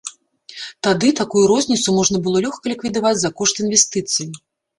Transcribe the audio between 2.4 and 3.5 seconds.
лёгка ліквідаваць за